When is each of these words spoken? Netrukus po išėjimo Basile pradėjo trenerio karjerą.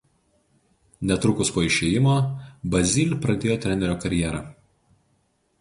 Netrukus 1.11 1.51
po 1.57 1.65
išėjimo 1.67 2.15
Basile 2.77 3.21
pradėjo 3.27 3.59
trenerio 3.67 3.99
karjerą. 4.07 4.43